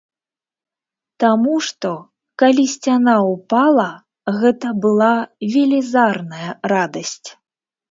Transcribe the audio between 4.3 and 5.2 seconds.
гэта была